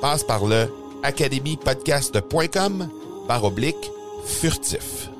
[0.00, 0.68] Passe par le
[1.02, 2.88] academypodcast.com
[3.28, 3.90] par oblique
[4.26, 5.10] furtif.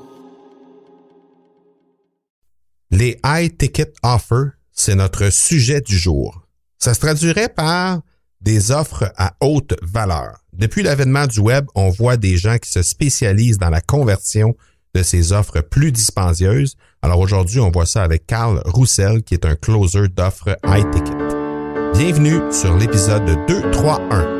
[2.90, 6.42] Les high ticket offers, c'est notre sujet du jour.
[6.78, 8.00] Ça se traduirait par
[8.40, 10.38] des offres à haute valeur.
[10.52, 14.56] Depuis l'avènement du web, on voit des gens qui se spécialisent dans la conversion
[14.94, 16.76] de ces offres plus dispendieuses.
[17.02, 21.16] Alors aujourd'hui, on voit ça avec Carl Roussel, qui est un closer d'offres high ticket.
[21.94, 24.39] Bienvenue sur l'épisode 231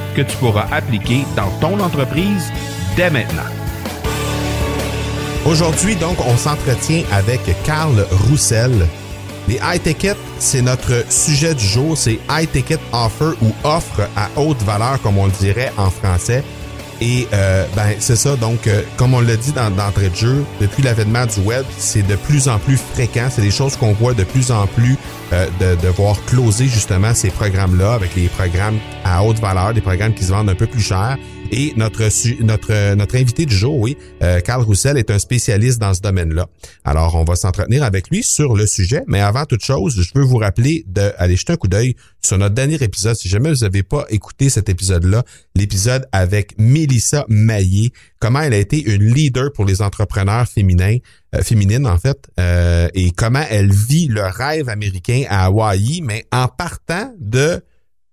[0.15, 2.51] que tu pourras appliquer dans ton entreprise
[2.95, 3.49] dès maintenant.
[5.45, 8.87] Aujourd'hui, donc, on s'entretient avec Carl Roussel.
[9.47, 11.97] Les high ticket, c'est notre sujet du jour.
[11.97, 16.43] C'est high ticket offer ou offre à haute valeur, comme on le dirait en français.
[17.01, 18.35] Et euh, ben c'est ça.
[18.35, 22.05] Donc, euh, comme on l'a dit dans d'entrée de jeu, depuis l'avènement du web, c'est
[22.05, 23.27] de plus en plus fréquent.
[23.31, 24.97] C'est des choses qu'on voit de plus en plus
[25.33, 29.81] euh, de, de voir closer justement ces programmes-là avec les programmes à haute valeur, des
[29.81, 31.17] programmes qui se vendent un peu plus cher.
[31.51, 32.09] Et notre
[32.43, 33.97] notre notre invité du jour, oui,
[34.45, 36.47] Carl Roussel est un spécialiste dans ce domaine-là.
[36.85, 39.03] Alors, on va s'entretenir avec lui sur le sujet.
[39.07, 42.55] Mais avant toute chose, je veux vous rappeler d'aller jeter un coup d'œil sur notre
[42.55, 43.15] dernier épisode.
[43.15, 45.23] Si jamais vous n'avez pas écouté cet épisode-là,
[45.55, 50.97] l'épisode avec Mélissa Maillé, comment elle a été une leader pour les entrepreneurs féminins,
[51.35, 56.25] euh, féminines en fait, euh, et comment elle vit le rêve américain à Hawaï, mais
[56.31, 57.61] en partant de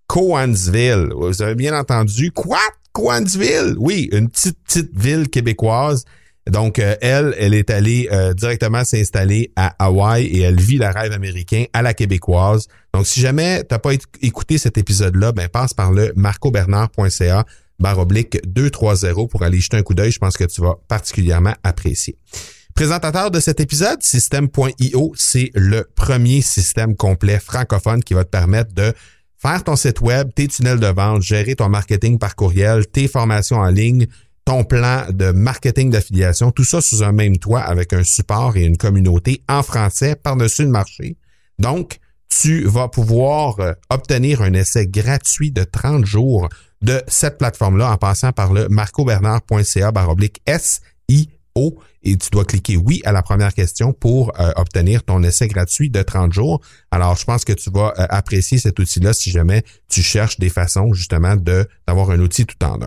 [0.08, 1.10] Coansville.
[1.14, 2.32] Vous avez bien entendu.
[2.32, 2.58] Quoi?
[2.92, 3.76] Coansville?
[3.78, 6.04] Oui, une petite, petite ville québécoise.
[6.48, 10.86] Donc, euh, elle, elle est allée euh, directement s'installer à Hawaï et elle vit le
[10.86, 12.66] rêve américain à la québécoise.
[12.94, 13.92] Donc, si jamais t'as pas
[14.22, 17.44] écouté cet épisode-là, ben passe par le marcobernard.ca
[17.78, 20.10] barre oblique 230 pour aller jeter un coup d'œil.
[20.10, 22.16] Je pense que tu vas particulièrement apprécier.
[22.74, 28.72] Présentateur de cet épisode, System.io, c'est le premier système complet francophone qui va te permettre
[28.72, 28.94] de
[29.40, 33.58] faire ton site web, tes tunnels de vente, gérer ton marketing par courriel, tes formations
[33.58, 34.06] en ligne,
[34.44, 38.64] ton plan de marketing d'affiliation, tout ça sous un même toit avec un support et
[38.64, 41.16] une communauté en français par-dessus le marché.
[41.58, 46.48] Donc, tu vas pouvoir euh, obtenir un essai gratuit de 30 jours
[46.82, 50.40] de cette plateforme-là en passant par le marcobernard.ca baroblique
[52.02, 55.90] Et tu dois cliquer oui à la première question pour euh, obtenir ton essai gratuit
[55.90, 56.60] de 30 jours.
[56.90, 60.48] Alors, je pense que tu vas euh, apprécier cet outil-là si jamais tu cherches des
[60.48, 62.86] façons justement de d'avoir un outil tout en un.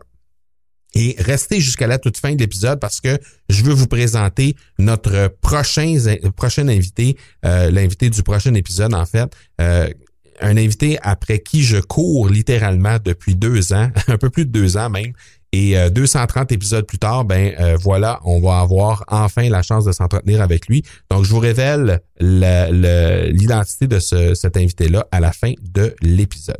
[0.93, 5.33] Et restez jusqu'à la toute fin de l'épisode parce que je veux vous présenter notre
[5.41, 5.95] prochain,
[6.35, 9.33] prochain invité, euh, l'invité du prochain épisode en fait.
[10.43, 14.75] Un invité après qui je cours littéralement depuis deux ans, un peu plus de deux
[14.75, 15.13] ans même.
[15.53, 19.91] Et 230 euh, épisodes plus tard, ben voilà, on va avoir enfin la chance de
[19.91, 20.83] s'entretenir avec lui.
[21.09, 26.57] Donc, je vous révèle l'identité de ce, cet invité-là à la fin de l'épisode.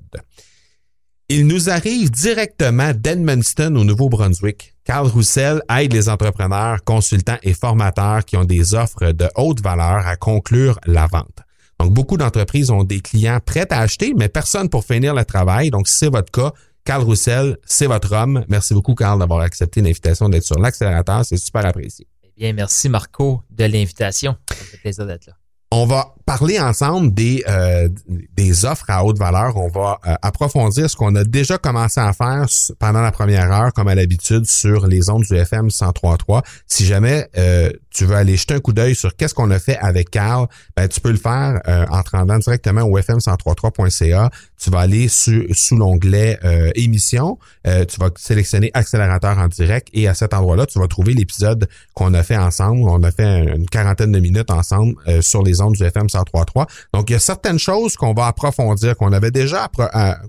[1.33, 4.75] Il nous arrive directement d'Edmundston au Nouveau-Brunswick.
[4.83, 10.05] Carl Roussel aide les entrepreneurs, consultants et formateurs qui ont des offres de haute valeur
[10.05, 11.39] à conclure la vente.
[11.79, 15.71] Donc, beaucoup d'entreprises ont des clients prêts à acheter, mais personne pour finir le travail.
[15.71, 16.51] Donc, si c'est votre cas,
[16.83, 18.43] Carl Roussel, c'est votre homme.
[18.47, 21.25] Merci beaucoup, Carl, d'avoir accepté l'invitation d'être sur l'accélérateur.
[21.25, 22.07] C'est super apprécié.
[22.23, 24.35] Eh bien, merci, Marco, de l'invitation.
[24.49, 25.33] Ça fait plaisir d'être là.
[25.73, 27.87] On va parler ensemble des, euh,
[28.33, 29.55] des offres à haute valeur.
[29.55, 32.45] On va euh, approfondir ce qu'on a déjà commencé à faire
[32.77, 36.41] pendant la première heure, comme à l'habitude, sur les ondes du FM 103.3.
[36.67, 39.77] Si jamais euh, tu veux aller jeter un coup d'œil sur qu'est-ce qu'on a fait
[39.77, 44.29] avec Carl, ben, tu peux le faire en te rendant directement au fm1033.ca.
[44.61, 46.37] Tu vas aller sous l'onglet
[46.75, 47.37] émission.
[47.63, 52.13] tu vas sélectionner accélérateur en direct et à cet endroit-là, tu vas trouver l'épisode qu'on
[52.13, 52.83] a fait ensemble.
[52.87, 56.67] On a fait une quarantaine de minutes ensemble sur les du FM 103.3.
[56.93, 59.69] Donc, il y a certaines choses qu'on va approfondir, qu'on avait déjà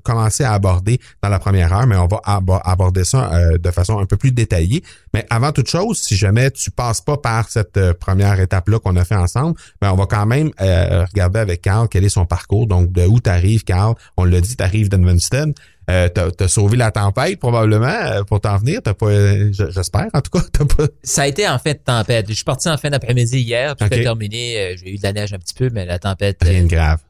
[0.02, 3.98] commencé à aborder dans la première heure, mais on va aborder ça euh, de façon
[3.98, 4.82] un peu plus détaillée.
[5.14, 8.96] Mais avant toute chose, si jamais tu passes pas par cette euh, première étape-là qu'on
[8.96, 12.24] a fait ensemble, ben on va quand même euh, regarder avec Carl quel est son
[12.24, 12.66] parcours.
[12.66, 13.94] Donc, de où tu arrives, Carl?
[14.16, 15.52] On l'a dit, tu arrives d'Edmundston.
[15.90, 18.80] Euh, t'as, sauvé la tempête probablement euh, pour t'en venir.
[18.82, 20.44] T'as pas, euh, j'espère en tout cas.
[20.52, 20.86] T'as pas...
[21.02, 22.26] Ça a été en fait tempête.
[22.28, 24.02] Je suis parti en fin d'après-midi hier, puis okay.
[24.02, 24.76] terminé.
[24.76, 26.38] j'ai eu de la neige un petit peu, mais la tempête.
[26.42, 27.00] Rien de grave.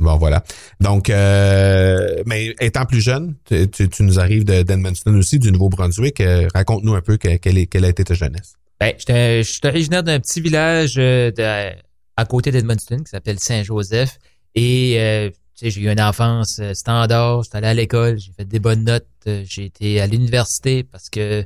[0.00, 0.42] Bon, voilà.
[0.80, 6.22] Donc, mais étant plus jeune, tu, nous arrives de d'Edmundston aussi, du Nouveau-Brunswick.
[6.54, 8.54] raconte-nous un peu quelle, a été ta jeunesse.
[8.80, 11.72] Ben, je suis originaire d'un petit village de,
[12.16, 14.18] à côté d'Edmundston qui s'appelle Saint-Joseph.
[14.54, 15.30] Et
[15.68, 19.06] j'ai eu une enfance euh, standard, j'étais allé à l'école, j'ai fait des bonnes notes,
[19.26, 21.44] euh, j'ai été à l'université parce que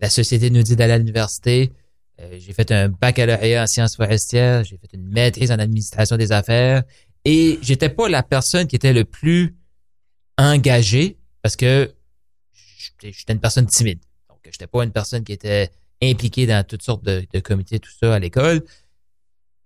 [0.00, 1.72] la société nous dit d'aller à l'université.
[2.20, 6.32] Euh, j'ai fait un baccalauréat en sciences forestières, j'ai fait une maîtrise en administration des
[6.32, 6.82] affaires
[7.28, 9.54] et j'étais pas la personne qui était le plus
[10.38, 11.92] engagée parce que
[13.02, 14.00] j'étais une personne timide.
[14.30, 15.70] Donc, j'étais pas une personne qui était
[16.02, 18.62] impliquée dans toutes sortes de, comités, tout ça à l'école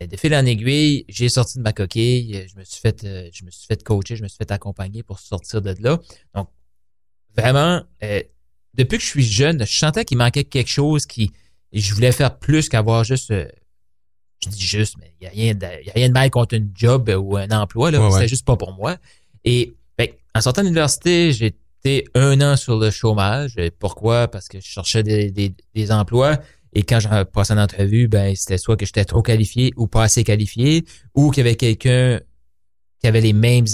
[0.06, 3.44] de fil en aiguille, j'ai sorti de ma coquille, je me suis fait, euh, je
[3.44, 6.00] me suis coacher, je me suis fait accompagner pour sortir de là.
[6.34, 6.48] Donc,
[7.36, 8.22] vraiment, euh,
[8.74, 11.30] depuis que je suis jeune, je sentais qu'il manquait quelque chose qui,
[11.72, 13.46] je voulais faire plus qu'avoir juste, euh,
[14.44, 16.56] je dis juste, mais il n'y a rien de, y a rien de mal contre
[16.56, 18.10] un job ou un emploi, là.
[18.10, 18.96] C'était juste pas pour moi.
[19.44, 21.32] Et, ben, en sortant de l'université,
[21.84, 23.56] été un an sur le chômage.
[23.78, 24.28] Pourquoi?
[24.28, 26.38] Parce que je cherchais des, des, des emplois
[26.74, 30.04] et quand j'ai passé une entrevue, ben c'était soit que j'étais trop qualifié ou pas
[30.04, 30.84] assez qualifié,
[31.14, 32.20] ou qu'il y avait quelqu'un
[33.00, 33.66] qui avait les mêmes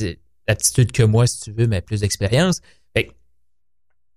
[0.49, 2.61] aptitudes que moi, si tu veux, mais plus d'expérience.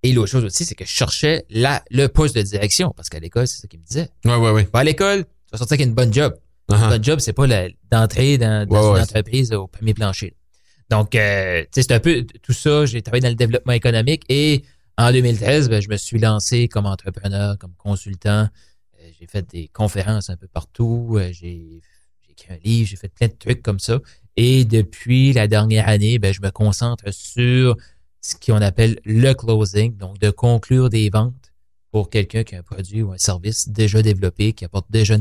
[0.04, 3.20] Et l'autre chose aussi, c'est que je cherchais la, le poste de direction, parce qu'à
[3.20, 4.10] l'école, c'est ça qu'il me disait.
[4.26, 4.68] Ouais, ouais, ouais.
[4.74, 6.36] à l'école, vas sortir avec une bonne job.
[6.70, 7.48] Uh Une bonne job, c'est pas
[7.92, 10.36] d'entrer dans, une entreprise au premier plancher.
[10.90, 12.86] Donc, euh, c'est un peu tout ça.
[12.86, 14.64] J'ai travaillé dans le développement économique et
[14.98, 18.50] en 2013, ben, je me suis lancé comme entrepreneur, comme consultant
[19.22, 21.82] j'ai fait des conférences un peu partout, euh, j'ai
[22.30, 24.00] écrit un livre, j'ai fait plein de trucs comme ça.
[24.36, 27.78] Et depuis la dernière année, ben, je me concentre sur
[28.22, 31.41] ce qu'on appelle le closing, donc de conclure des ventes
[31.92, 35.18] pour quelqu'un qui a un produit ou un service déjà développé, qui apporte déjà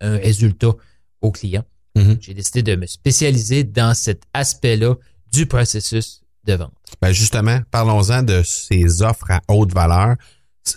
[0.00, 0.72] un résultat
[1.20, 1.64] au client.
[1.96, 2.18] Mm-hmm.
[2.20, 4.96] J'ai décidé de me spécialiser dans cet aspect-là
[5.32, 6.72] du processus de vente.
[7.00, 10.16] Ben justement, parlons-en de ces offres à haute valeur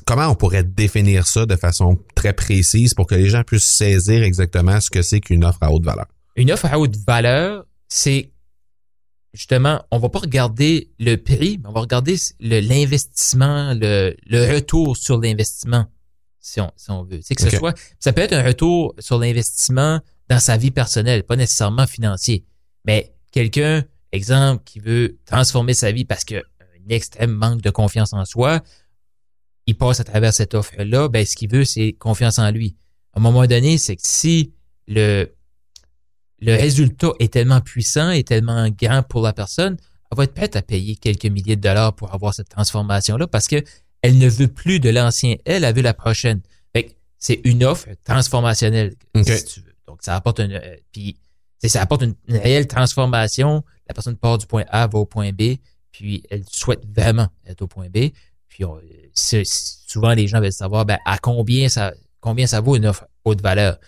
[0.05, 4.23] comment on pourrait définir ça de façon très précise pour que les gens puissent saisir
[4.23, 6.07] exactement ce que c'est qu'une offre à haute valeur?
[6.35, 8.31] Une offre à haute valeur, c'est
[9.35, 14.15] justement, on va pas regarder le prix, mais on va regarder l'investissement, le,
[14.53, 15.85] retour sur l'investissement,
[16.39, 17.19] si on, si on veut.
[17.21, 19.99] C'est que ce soit, ça peut être un retour sur l'investissement
[20.29, 22.45] dans sa vie personnelle, pas nécessairement financier,
[22.85, 27.69] mais quelqu'un, exemple, qui veut transformer sa vie parce qu'il a un extrême manque de
[27.69, 28.61] confiance en soi,
[29.67, 32.77] il passe à travers cette offre-là, ben, ce qu'il veut, c'est confiance en lui.
[33.13, 34.53] À un moment donné, c'est que si
[34.87, 35.34] le,
[36.45, 39.77] le résultat est tellement puissant et tellement grand pour la personne,
[40.11, 43.47] elle va être prête à payer quelques milliers de dollars pour avoir cette transformation-là parce
[43.47, 43.63] que
[44.03, 46.41] elle ne veut plus de l'ancien, elle, elle veut la prochaine.
[47.17, 49.73] c'est une offre transformationnelle, si tu veux.
[49.87, 51.17] Donc, ça apporte une, euh, puis,
[51.63, 53.63] ça apporte une, réelle transformation.
[53.87, 55.55] La personne part du point A, va au point B,
[55.91, 58.09] puis elle souhaite vraiment être au point B.
[58.47, 58.63] Puis
[59.15, 63.41] souvent les gens veulent savoir ben, à combien ça combien ça vaut une offre haute
[63.41, 63.79] valeur?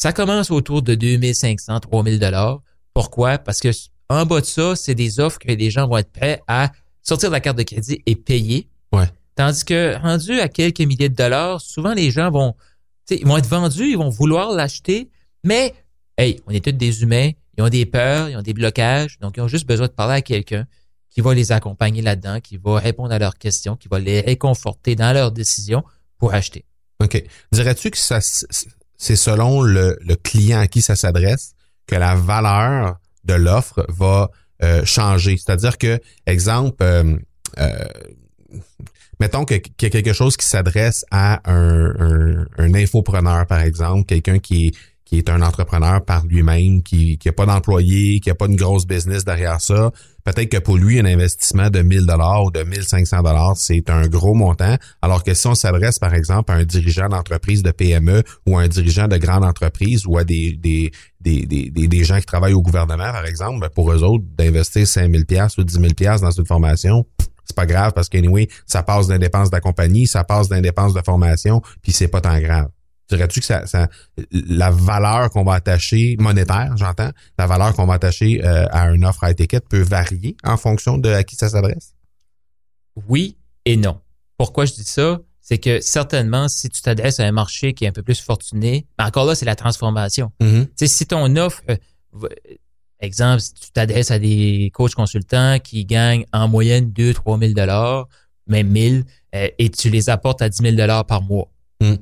[0.00, 2.62] Ça commence autour de 2500, 3000 dollars.
[2.94, 3.36] Pourquoi?
[3.36, 3.68] Parce que
[4.08, 7.28] en bas de ça, c'est des offres que les gens vont être prêts à sortir
[7.28, 8.66] de la carte de crédit et payer.
[8.94, 9.10] Ouais.
[9.34, 12.54] Tandis que rendu à quelques milliers de dollars, souvent les gens vont
[13.10, 15.10] ils vont être vendus, ils vont vouloir l'acheter,
[15.44, 15.74] mais
[16.16, 19.36] hey, on est tous des humains, ils ont des peurs, ils ont des blocages, donc
[19.36, 20.66] ils ont juste besoin de parler à quelqu'un
[21.10, 24.96] qui va les accompagner là-dedans, qui va répondre à leurs questions, qui va les réconforter
[24.96, 25.84] dans leurs décisions
[26.16, 26.64] pour acheter.
[27.02, 27.22] OK.
[27.52, 28.20] Dirais-tu que ça
[29.00, 31.54] c'est selon le, client à qui ça s'adresse
[31.86, 34.30] que la valeur de l'offre va
[34.62, 35.38] euh, changer.
[35.38, 37.16] C'est-à-dire que, exemple, euh,
[37.58, 37.84] euh,
[39.18, 44.04] mettons qu'il y a quelque chose qui s'adresse à un, un, un infopreneur, par exemple,
[44.04, 44.74] quelqu'un qui est,
[45.10, 48.86] qui est un entrepreneur par lui-même, qui n'a pas d'employé, qui a pas une grosse
[48.86, 49.90] business derrière ça.
[50.22, 54.06] Peut-être que pour lui, un investissement de 1000 dollars ou de 1500 dollars, c'est un
[54.06, 54.76] gros montant.
[55.02, 58.62] Alors que si on s'adresse, par exemple, à un dirigeant d'entreprise de PME ou à
[58.62, 62.54] un dirigeant de grande entreprise ou à des, des, des, des, des, gens qui travaillent
[62.54, 66.20] au gouvernement, par exemple, ben, pour eux autres, d'investir 5000 pièces ou 10 000 pièces
[66.20, 67.04] dans une formation,
[67.44, 70.60] c'est pas grave parce qu'anyway, ça passe d'un dépense de la compagnie, ça passe d'un
[70.60, 72.68] dépense de formation, puis c'est pas tant grave.
[73.10, 73.88] Dirais-tu que ça, ça
[74.30, 79.04] la valeur qu'on va attacher monétaire, j'entends, la valeur qu'on va attacher euh, à une
[79.04, 81.94] offre à étiquette peut varier en fonction de à qui ça s'adresse?
[83.08, 84.00] Oui et non.
[84.36, 85.20] Pourquoi je dis ça?
[85.40, 88.86] C'est que certainement, si tu t'adresses à un marché qui est un peu plus fortuné,
[88.98, 90.30] mais encore là, c'est la transformation.
[90.40, 90.68] Mhm.
[90.76, 92.28] Sais, si ton offre, euh,
[93.00, 97.52] exemple, si tu t'adresses à des coachs consultants qui gagnent en moyenne 2 3 000
[97.54, 98.06] dollars,
[98.46, 101.50] même 1000, euh, et tu les apportes à 10 000 dollars par mois.
[101.80, 101.94] Mm.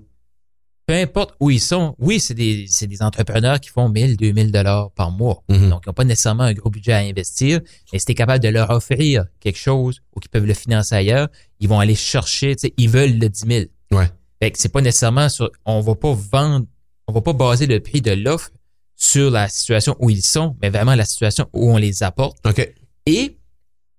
[0.99, 5.11] Importe où ils sont, oui, c'est des, des entrepreneurs qui font 1000, 2000 dollars par
[5.11, 5.43] mois.
[5.49, 5.71] Mhm.
[5.71, 7.61] Donc, ils n'ont pas nécessairement un gros budget à investir,
[7.93, 10.95] mais si tu es capable de leur offrir quelque chose ou qu'ils peuvent le financer
[10.95, 11.28] ailleurs,
[11.61, 13.64] ils vont aller chercher, tu sais, ils veulent le 10 000.
[13.93, 14.11] Ouais.
[14.40, 16.67] Fait que c'est pas nécessairement sur, on va pas vendre,
[17.07, 18.50] on va pas baser le prix de l'offre
[18.97, 22.38] sur la situation où ils sont, mais vraiment la situation où on les apporte.
[22.47, 22.59] OK.
[23.07, 23.37] Et, tu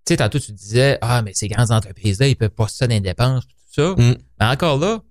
[0.08, 3.56] sais, tantôt tu disais, ah, mais ces grandes entreprises-là, ils peuvent pas ça d'indépendance, tout
[3.72, 3.96] ça.
[3.98, 4.18] Mm.
[4.40, 5.02] Mais encore là,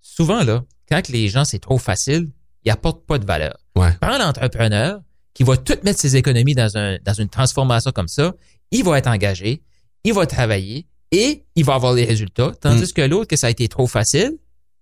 [0.00, 2.28] souvent là, quand les gens, c'est trop facile,
[2.64, 3.56] ils apportent pas de valeur.
[3.76, 3.92] Ouais.
[4.00, 5.00] Prends l'entrepreneur
[5.34, 8.34] qui va tout mettre ses économies dans, un, dans une transformation comme ça,
[8.70, 9.62] il va être engagé,
[10.04, 12.52] il va travailler et il va avoir les résultats.
[12.60, 14.32] Tandis que l'autre, que ça a été trop facile,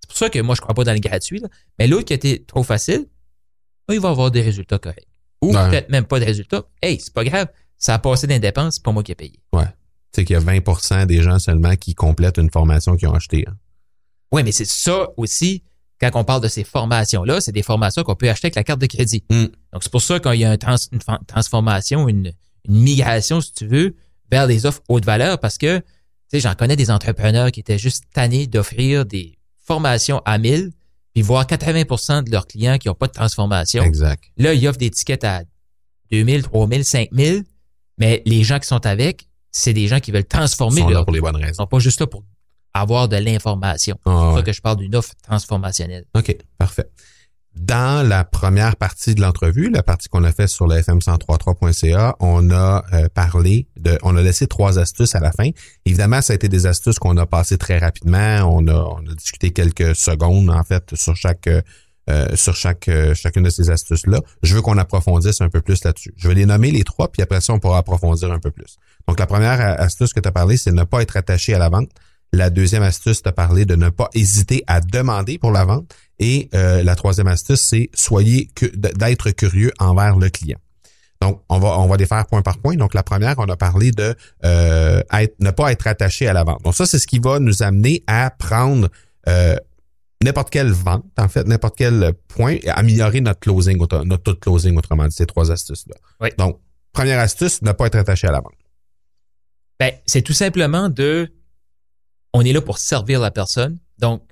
[0.00, 1.49] c'est pour ça que moi, je crois pas dans le gratuit, là,
[1.79, 3.07] mais l'autre qui a été trop facile,
[3.91, 5.07] il va avoir des résultats corrects.
[5.43, 5.71] Ou Ouais.
[5.71, 6.65] peut-être même pas de résultats.
[6.83, 9.38] Hey, c'est pas grave, ça a passé d'indépendance, c'est pas moi qui ai payé.
[9.53, 9.59] Tu
[10.12, 13.45] sais qu'il y a 20% des gens seulement qui complètent une formation qu'ils ont achetée.
[13.47, 13.55] hein.
[14.33, 15.62] Oui, mais c'est ça aussi,
[16.00, 18.81] quand on parle de ces formations-là, c'est des formations qu'on peut acheter avec la carte
[18.81, 19.25] de crédit.
[19.31, 19.45] Mm.
[19.73, 22.33] Donc, c'est pour ça qu'il y a trans- une fa- transformation, une,
[22.69, 23.97] une migration, si tu veux,
[24.31, 25.85] vers des offres haute valeur parce que, tu
[26.28, 30.71] sais, j'en connais des entrepreneurs qui étaient juste tannés d'offrir des formations à 1000
[31.14, 33.83] puis voir 80% de leurs clients qui n'ont pas de transformation.
[33.83, 34.23] Exact.
[34.37, 35.43] Là, ils offrent des tickets à
[36.11, 37.45] 2000, 3000, 5000,
[37.99, 41.00] mais les gens qui sont avec, c'est des gens qui veulent Ils transformer sont leur
[41.00, 41.62] là pour les bonnes Ils raisons.
[41.64, 42.23] sont pas juste là pour
[42.80, 43.97] avoir de l'information.
[44.04, 44.37] Ah, C'est pour ouais.
[44.37, 46.04] ça que je parle d'une offre transformationnelle.
[46.14, 46.88] OK, parfait.
[47.54, 52.50] Dans la première partie de l'entrevue, la partie qu'on a faite sur le fm1033.ca, on
[52.50, 55.50] a euh, parlé de, on a laissé trois astuces à la fin.
[55.85, 58.42] Évidemment, ça a été des astuces qu'on a passées très rapidement.
[58.44, 61.61] On a, on a discuté quelques secondes en fait sur chaque euh,
[62.11, 64.20] euh, sur chaque euh, chacune de ces astuces là.
[64.42, 66.14] Je veux qu'on approfondisse un peu plus là-dessus.
[66.16, 68.76] Je vais les nommer les trois, puis après ça, on pourra approfondir un peu plus.
[69.06, 71.58] Donc, la première a- astuce que tu as parlé, c'est ne pas être attaché à
[71.58, 71.90] la vente.
[72.32, 75.94] La deuxième astuce, tu as parlé de ne pas hésiter à demander pour la vente.
[76.18, 80.58] Et euh, la troisième astuce, c'est soyez d- d'être curieux envers le client.
[81.20, 82.76] Donc, on va, on va les faire point par point.
[82.76, 86.44] Donc, la première, on a parlé de euh, être, ne pas être attaché à la
[86.44, 86.62] vente.
[86.62, 88.88] Donc, ça, c'est ce qui va nous amener à prendre
[89.28, 89.56] euh,
[90.23, 94.38] n'importe quelle vente, en fait, n'importe quel point, et améliorer notre closing, notre taux de
[94.38, 95.97] closing, autrement dit, ces trois astuces-là.
[96.20, 96.28] Oui.
[96.38, 96.61] Donc,
[96.92, 98.54] première astuce, ne pas être attaché à la vente.
[99.80, 101.30] Ben, c'est tout simplement de,
[102.32, 103.78] on est là pour servir la personne.
[103.99, 104.23] Donc,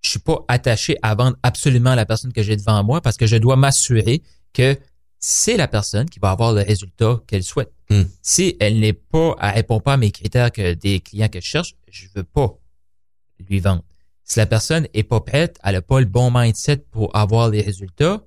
[0.00, 3.26] je suis pas attaché à vendre absolument la personne que j'ai devant moi parce que
[3.26, 4.76] je dois m'assurer que
[5.18, 7.72] c'est la personne qui va avoir le résultat qu'elle souhaite.
[7.90, 8.04] Hmm.
[8.22, 11.46] Si elle n'est pas, elle répond pas à mes critères que des clients que je
[11.46, 12.56] cherche, je veux pas
[13.48, 13.82] lui vendre.
[14.22, 17.62] Si la personne est pas prête, elle a pas le bon mindset pour avoir les
[17.62, 18.22] résultats,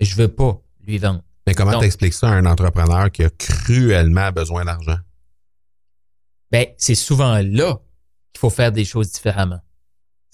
[0.00, 1.22] je veux pas lui vendre.
[1.46, 4.98] Mais comment t'expliques ça à un entrepreneur qui a cruellement besoin d'argent?
[6.52, 7.80] ben c'est souvent là
[8.32, 9.60] qu'il faut faire des choses différemment.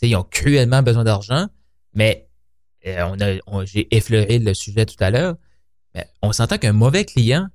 [0.02, 1.49] Ils ont cruellement besoin d'argent,
[1.95, 2.28] mais
[2.87, 5.37] euh, on a, on- j'ai effleuré le sujet tout à l'heure.
[5.95, 7.49] Mais on s'entend qu'un mauvais client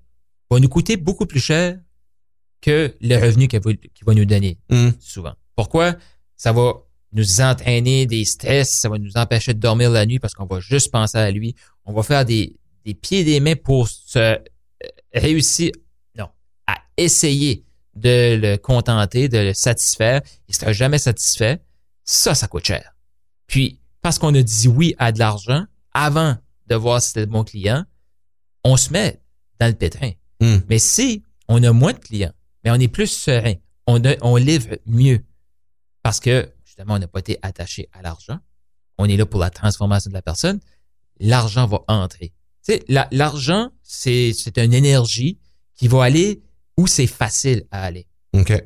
[0.50, 1.78] va nous coûter beaucoup plus cher
[2.62, 4.90] que le revenu qu'il va, qu'il va nous donner Hmm.
[5.00, 5.34] souvent.
[5.56, 5.96] Pourquoi?
[6.36, 6.74] Ça va
[7.14, 10.60] nous entraîner des stress, ça va nous empêcher de dormir la nuit parce qu'on va
[10.60, 11.56] juste penser à lui.
[11.86, 14.38] On va faire des, des pieds et des mains pour se euh,
[15.14, 15.72] réussir,
[16.18, 16.28] non,
[16.68, 17.64] à essayer
[17.96, 20.22] de le contenter, de le satisfaire.
[20.48, 21.62] Il sera jamais satisfait.
[22.04, 22.94] Ça, ça coûte cher.
[23.48, 26.36] Puis, parce qu'on a dit oui à de l'argent avant
[26.68, 27.86] de voir si c'était le bon client,
[28.64, 29.22] on se met
[29.60, 30.12] dans le pétrin.
[30.42, 30.58] Hmm.
[30.70, 32.34] Mais si on a moins de clients,
[32.64, 33.54] mais on est plus serein,
[33.88, 35.24] on, a- on livre mieux
[36.02, 38.40] parce que justement, on n'a pas été attaché à l'argent.
[38.98, 40.60] On est là pour la transformation de la personne.
[41.20, 42.34] L'argent va entrer.
[42.66, 45.38] Tu sais, la- l'argent, c'est, c'est une énergie
[45.76, 46.42] qui va aller
[46.77, 48.08] où c'est facile à aller.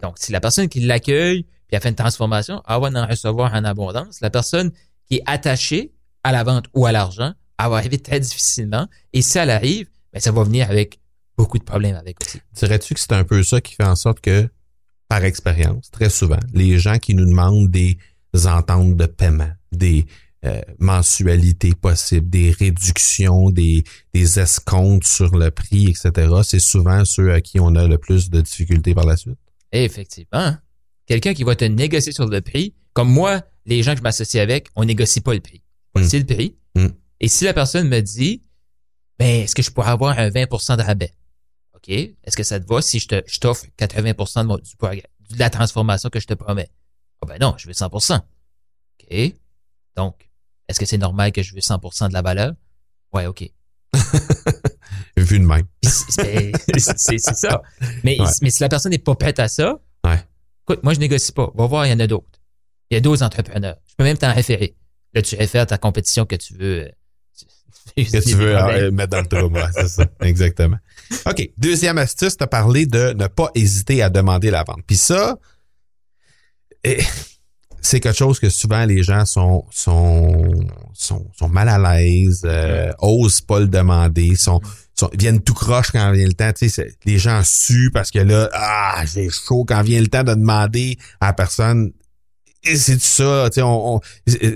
[0.02, 3.54] Donc, si la personne qui l'accueille, puis a fait une transformation, elle va en recevoir
[3.54, 4.22] en abondance.
[4.22, 4.72] La personne
[5.06, 5.92] qui est attachée
[6.24, 8.88] à la vente ou à l'argent, elle va arriver très difficilement.
[9.14, 11.00] Et si elle arrive, ben, ça va venir avec
[11.38, 12.40] beaucoup de problèmes avec aussi.
[12.54, 14.50] Dirais-tu que c'est un peu ça qui fait en sorte que,
[15.10, 17.98] par expérience, très souvent, les gens qui nous demandent des
[18.46, 20.06] ententes de paiement, des
[20.46, 27.34] euh, mensualités possibles, des réductions, des, des escomptes sur le prix, etc., c'est souvent ceux
[27.34, 29.40] à qui on a le plus de difficultés par la suite.
[29.72, 30.56] Effectivement,
[31.06, 34.42] quelqu'un qui va te négocier sur le prix, comme moi, les gens que je m'associe
[34.42, 35.62] avec, on négocie pas le prix.
[35.96, 36.04] Mm.
[36.04, 36.56] C'est le prix.
[36.76, 36.88] Mm.
[37.20, 38.44] Et si la personne me dit,
[39.20, 40.46] ben, est-ce que je pourrais avoir un 20
[40.78, 41.12] de rabais?
[41.76, 41.90] OK.
[41.90, 44.14] Est-ce que ça te va si je te, je t'offre 80
[44.44, 45.02] de, mon- du programme-
[45.32, 46.70] de la transformation que je te promets?
[47.22, 49.34] Ah ben non, je veux 100 OK.
[49.96, 50.27] Donc,
[50.68, 52.54] est-ce que c'est normal que je veux 100% de la valeur?
[53.14, 53.50] Ouais, OK.
[55.18, 55.66] Vu de même.
[55.82, 55.92] Puis
[56.98, 57.62] c'est ça.
[58.04, 58.28] Mais, Ouais.
[58.42, 60.24] mais si la personne n'est pas prête à ça, Ouais.
[60.64, 61.52] écoute, moi, je négocie pas.
[61.56, 62.40] Va voir, il y en a d'autres.
[62.90, 63.78] Il y a d'autres entrepreneurs.
[63.88, 64.76] Je peux même t'en référer.
[65.14, 66.84] Là, tu réfères ta compétition que tu veux.
[66.86, 66.92] euh,
[68.04, 69.50] que tu veux euh, mettre dans le trou.
[69.54, 70.06] Ouais, c'est ça.
[70.22, 70.78] Exactement.
[71.26, 71.50] OK.
[71.58, 74.82] Deuxième astuce, tu as parlé de ne pas hésiter à demander la vente.
[74.86, 75.38] Puis ça,
[76.84, 77.02] eh,
[77.88, 80.50] c'est quelque chose que souvent les gens sont sont
[80.94, 84.60] sont, sont mal à l'aise, euh, osent pas le demander, sont,
[84.94, 86.52] sont viennent tout croche quand vient le temps.
[86.54, 90.24] Tu sais, les gens suent parce que là, ah, j'ai chaud quand vient le temps
[90.24, 91.92] de demander à la personne.
[92.64, 94.02] C'est ça, tu sais, on, on-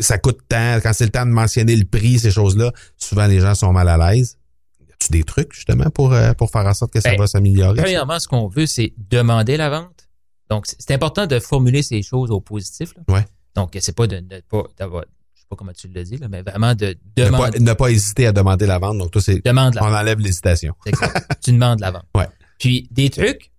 [0.02, 0.80] ça coûte tant.
[0.84, 3.88] Quand c'est le temps de mentionner le prix, ces choses-là, souvent les gens sont mal
[3.88, 4.38] à l'aise.
[4.82, 7.28] Y a-tu des trucs justement pour euh, pour faire en sorte que ça Ben, va
[7.28, 7.82] s'améliorer?
[7.82, 10.01] Premièrement, ce qu'on veut, c'est demander la vente.
[10.52, 12.94] Donc, c'est important de formuler ces choses au positif.
[12.98, 13.16] là.
[13.16, 13.26] Ouais.
[13.56, 16.28] Donc, c'est pas de ne pas d'avoir, je sais pas comment tu le dis, là,
[16.28, 18.98] mais vraiment de Ne pas, demander, ne pas hésiter à demander la vente.
[18.98, 20.74] Donc toi, c'est demande la on enlève l'hésitation.
[21.42, 22.04] Tu demandes la vente.
[22.18, 22.28] Ouais.
[22.60, 23.54] Puis des trucs,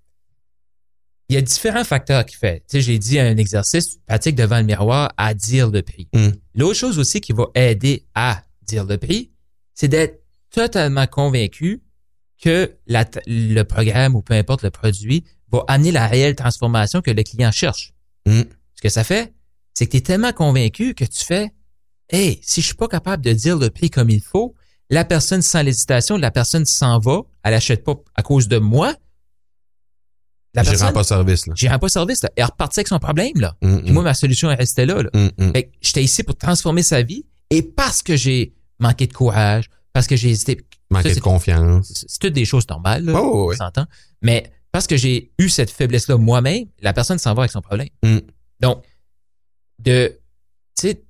[1.30, 2.61] il y a différents facteurs qui fait.
[2.68, 6.10] Tu sais, j'ai dit un exercice pratique devant le miroir à dire le prix.
[6.12, 6.28] Mm.
[6.56, 9.32] L'autre chose aussi qui va aider à dire le prix,
[9.73, 11.82] c'est d'être totalement convaincu
[12.43, 17.10] que la le programme ou peu importe le produit va amener la réelle transformation que
[17.10, 17.93] le client cherche.
[18.26, 18.43] Mm.
[18.75, 19.32] Ce que ça fait,
[19.75, 21.50] c'est que tu es tellement convaincu que tu fais
[22.10, 24.54] Hey, si je suis pas capable de dire le prix comme il faut,
[24.91, 28.95] la personne sans l'hésitation, la personne s'en va, elle achète pas à cause de moi.
[30.54, 31.54] La Je personne, rends pas service là.
[31.56, 32.28] j'y rends pas service, là.
[32.36, 33.56] Elle est repartie avec son problème, là.
[33.62, 35.08] Mm, Puis moi, ma solution, elle restait là, là.
[35.15, 35.52] mm, mm.
[35.52, 39.71] Fait que j'étais ici pour transformer sa vie et parce que j'ai manqué de courage,
[39.95, 40.60] parce que j'ai hésité.
[40.91, 42.04] Manquer ça, de confiance.
[42.06, 43.15] C'est toutes des choses normales, là.
[43.19, 43.54] Oh, ouais.
[43.54, 43.86] on s'entend.
[44.21, 47.89] Mais parce que j'ai eu cette faiblesse-là moi-même, la personne s'en va avec son problème.
[48.02, 48.19] Mm.
[48.61, 48.82] Donc,
[49.78, 50.19] de,
[50.76, 51.04] tu sais,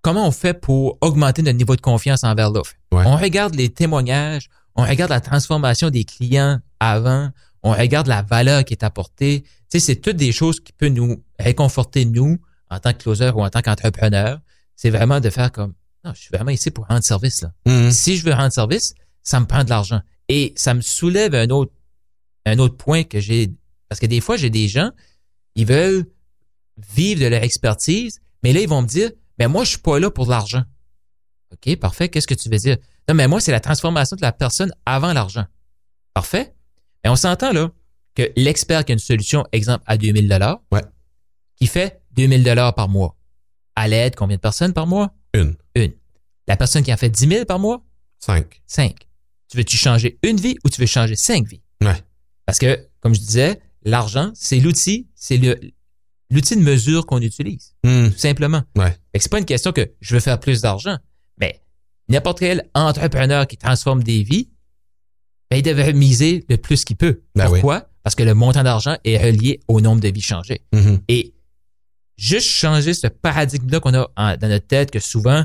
[0.00, 2.74] comment on fait pour augmenter notre niveau de confiance envers l'offre?
[2.92, 3.02] Ouais.
[3.04, 7.30] On regarde les témoignages, on regarde la transformation des clients avant,
[7.62, 9.42] on regarde la valeur qui est apportée.
[9.70, 12.38] Tu sais, c'est toutes des choses qui peuvent nous réconforter, nous,
[12.70, 14.40] en tant que closer ou en tant qu'entrepreneur.
[14.76, 17.52] C'est vraiment de faire comme, non, je suis vraiment ici pour rendre service, là.
[17.66, 17.90] Mm.
[17.90, 20.00] Si je veux rendre service, ça me prend de l'argent.
[20.28, 21.72] Et ça me soulève un autre,
[22.46, 23.50] un autre point que j'ai,
[23.88, 24.90] parce que des fois, j'ai des gens,
[25.54, 26.06] ils veulent
[26.94, 29.98] vivre de leur expertise, mais là, ils vont me dire, mais moi, je suis pas
[29.98, 30.62] là pour de l'argent.
[31.52, 32.08] OK, parfait.
[32.08, 32.76] Qu'est-ce que tu veux dire?
[33.08, 35.44] Non, mais moi, c'est la transformation de la personne avant l'argent.
[36.14, 36.54] Parfait.
[37.04, 37.70] Mais on s'entend, là,
[38.14, 40.82] que l'expert qui a une solution, exemple, à 2000 dollars, Ouais.
[41.56, 43.16] qui fait 2000 dollars par mois,
[43.76, 45.14] à l'aide combien de personnes par mois?
[45.34, 45.56] Une.
[45.74, 45.92] Une.
[46.48, 47.84] La personne qui en fait 10 000 par mois?
[48.18, 48.62] Cinq.
[48.66, 48.96] 5.
[49.48, 51.62] Tu veux-tu changer une vie ou tu veux changer cinq vies?
[51.82, 51.96] Ouais.
[52.52, 55.38] Parce que, comme je disais, l'argent, c'est l'outil, c'est
[56.30, 58.10] l'outil de mesure qu'on utilise, Mm.
[58.10, 58.62] tout simplement.
[58.76, 58.94] Ouais.
[59.18, 60.98] C'est pas une question que je veux faire plus d'argent,
[61.38, 61.62] mais
[62.08, 64.50] n'importe quel entrepreneur qui transforme des vies,
[65.50, 67.22] ben, il devrait miser le plus qu'il peut.
[67.34, 67.88] Ben Pourquoi?
[68.02, 70.60] Parce que le montant d'argent est relié au nombre de vies changées.
[70.74, 71.00] Mhm.
[71.08, 71.34] Et
[72.18, 75.44] juste changer ce paradigme-là qu'on a en- dans notre tête que souvent,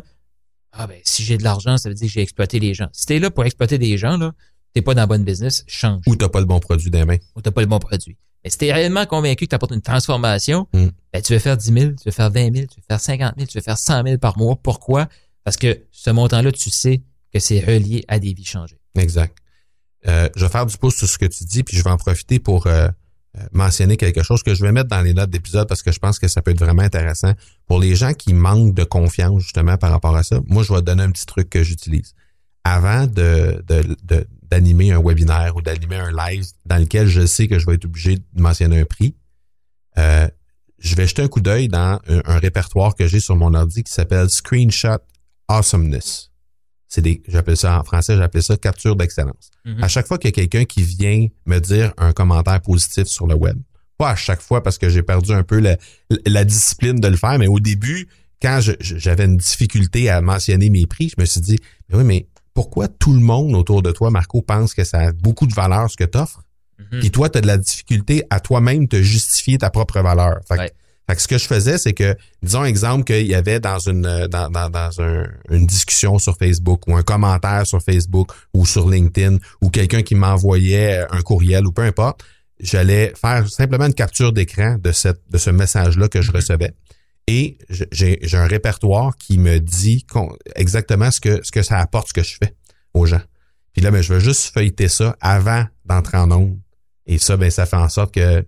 [0.74, 2.88] ah ben, si j'ai de l'argent, ça veut dire que j'ai exploité les gens.
[2.92, 4.34] Si t'es là pour exploiter des gens, là,
[4.78, 6.02] t'es pas dans le bon business, change.
[6.06, 7.18] Ou t'as pas le bon produit des mains.
[7.36, 8.16] Ou t'as pas le bon produit.
[8.44, 10.88] Mais si t'es réellement convaincu que t'apportes une transformation, Mm.
[11.14, 13.34] ben, tu veux faire 10 000, tu veux faire 20 000, tu veux faire 50
[13.38, 14.56] 000, tu veux faire 100 000 par mois.
[14.62, 15.08] Pourquoi?
[15.44, 17.02] Parce que ce montant-là, tu sais
[17.34, 18.80] que c'est relié à des vies changées.
[18.98, 19.36] Exact.
[20.08, 21.98] Euh, je vais faire du pouce sur ce que tu dis, puis je vais en
[21.98, 22.88] profiter pour euh,
[23.38, 26.00] euh, mentionner quelque chose que je vais mettre dans les notes d'épisode parce que je
[26.00, 27.34] pense que ça peut être vraiment intéressant
[27.66, 30.40] pour les gens qui manquent de confiance justement par rapport à ça.
[30.48, 32.14] Moi, je vais te donner un petit truc que j'utilise.
[32.64, 37.48] Avant de, de, de- d'animer un webinaire ou d'animer un live dans lequel je sais
[37.48, 39.16] que je vais être obligé de mentionner un prix,
[39.98, 40.28] euh,
[40.80, 43.84] je vais jeter un coup d'œil dans un, un répertoire que j'ai sur mon ordi
[43.84, 45.00] qui s'appelle Screenshot
[45.48, 46.32] Awesomeness.
[46.88, 49.50] c'est des, j'appelle ça en français, j'appelle ça capture d'excellence.
[49.66, 49.84] Mhm.
[49.84, 53.28] À chaque fois qu'il y a quelqu'un qui vient me dire un commentaire positif sur
[53.28, 53.58] le web,
[53.98, 55.78] pas à chaque fois parce que j'ai perdu un peu la,
[56.26, 58.08] la discipline de le faire, mais au début,
[58.42, 61.58] quand j'avais une difficulté à mentionner mes prix, je me suis dit,
[61.90, 62.28] mais oui, mais
[62.58, 65.92] pourquoi tout le monde autour de toi, Marco, pense que ça a beaucoup de valeur
[65.92, 66.42] ce que tu offres?
[66.80, 67.00] Mhm.
[67.02, 70.40] Puis toi, tu as de la difficulté à toi-même te justifier ta propre valeur.
[70.48, 70.72] Fait, que- Ouais.
[71.08, 74.26] fait que ce que je faisais, c'est que, disons exemple qu'il y avait dans une
[74.28, 78.90] dans, dans, dans un- une discussion sur Facebook ou un commentaire sur Facebook ou sur
[78.90, 82.22] LinkedIn ou quelqu'un qui m'envoyait un courriel ou peu importe,
[82.60, 86.74] j'allais faire simplement une capture d'écran de cette de ce message-là que je recevais.
[87.28, 87.58] Et
[87.92, 90.06] j'ai un répertoire qui me dit
[90.56, 92.56] exactement ce que ce que ça apporte, ce que je fais
[92.94, 93.22] aux gens.
[93.74, 96.58] Puis là, ben, je vais juste feuilleter ça avant d'entrer en onde.
[97.06, 98.46] Et ça, ben, ça fait en sorte que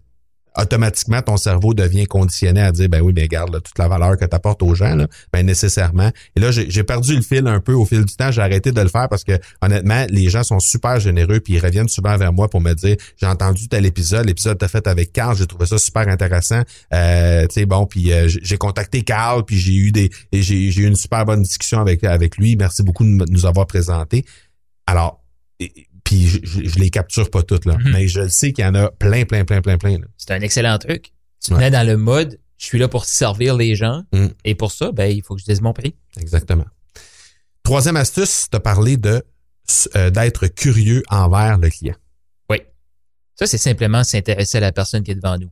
[0.58, 4.26] automatiquement, ton cerveau devient conditionné à dire, ben oui, regarde, là, toute la valeur que
[4.26, 6.12] tu apportes aux gens, là, ben nécessairement.
[6.36, 8.32] Et là, j'ai perdu le fil un peu au fil du temps.
[8.32, 11.60] J'ai arrêté de le faire parce que, honnêtement, les gens sont super généreux puis ils
[11.60, 15.14] reviennent souvent vers moi pour me dire, j'ai entendu tel épisode, l'épisode t'as fait avec
[15.14, 16.62] Carl, j'ai trouvé ça super intéressant.
[16.94, 20.88] Euh, tu sais, bon, puis euh, j'ai contacté Carl puis j'ai eu des, j'ai eu
[20.88, 22.56] une super bonne discussion avec avec lui.
[22.56, 24.26] Merci beaucoup de nous avoir présenté.
[24.88, 25.24] Alors,
[26.10, 27.92] puis je, je, je les capture pas toutes là, Mhm.
[27.92, 29.98] mais je le sais qu'il y en a plein, plein, plein, plein, plein.
[30.18, 31.14] C'est un excellent truc.
[31.44, 31.60] Tu te Ouais.
[31.60, 34.02] mets dans le mode, je suis là pour servir les gens.
[34.12, 34.28] Mm.
[34.44, 35.94] Et pour ça, ben, il faut que je dise mon prix.
[36.20, 36.66] Exactement.
[37.62, 39.22] Troisième astuce, de parler de
[39.96, 41.96] euh, d'être curieux envers le client.
[43.36, 45.50] Ça, c'est simplement s'intéresser à la personne qui est devant nous.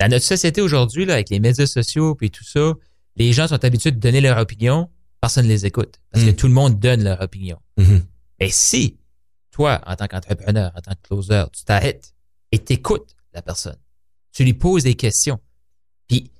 [0.00, 2.72] Dans notre société aujourd'hui, là, avec les médias sociaux et tout ça,
[3.14, 6.00] les gens sont habitués de donner leur opinion, personne ne les écoute.
[6.10, 6.26] Parce Mm.
[6.28, 7.58] que tout le monde donne leur opinion.
[7.78, 8.02] Mhm.
[8.40, 8.96] Mais si,
[9.52, 12.12] toi, en tant qu'entrepreneur, en tant que closer, tu t'arrêtes
[12.50, 13.76] et t'écoutes la personne,
[14.32, 15.38] tu lui poses des questions,
[16.08, 16.30] puis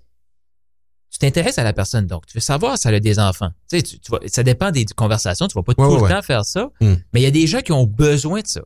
[1.10, 3.50] tu t'intéresses à la personne, donc tu veux savoir si elle a des enfants.
[3.70, 6.08] Tu sais, tu, tu vas- ça dépend des conversations, tu vas pas Ouais, tout ouais,
[6.08, 6.94] le temps faire ça, Mm.
[7.12, 8.62] mais il y a des gens qui ont besoin de ça.